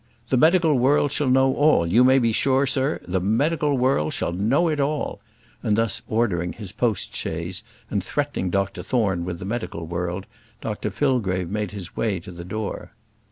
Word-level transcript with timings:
The 0.29 0.35
medical 0.37 0.79
world 0.79 1.11
shall 1.11 1.29
know 1.29 1.53
all; 1.53 1.85
you 1.85 2.03
may 2.03 2.17
be 2.17 2.31
sure, 2.31 2.65
sir, 2.65 3.01
the 3.07 3.19
medical 3.19 3.77
world 3.77 4.15
shall 4.15 4.33
know 4.33 4.67
it 4.67 4.79
all;" 4.79 5.19
and 5.61 5.75
thus, 5.75 6.01
ordering 6.07 6.53
his 6.53 6.71
post 6.71 7.15
chaise, 7.15 7.61
and 7.91 8.03
threatening 8.03 8.49
Dr 8.49 8.81
Thorne 8.81 9.25
with 9.25 9.37
the 9.37 9.45
medical 9.45 9.85
world, 9.85 10.25
Dr 10.59 10.89
Fillgrave 10.89 11.51
made 11.51 11.69
his 11.69 11.95
way 11.95 12.19
to 12.21 12.31
the 12.31 12.43
door. 12.43 12.93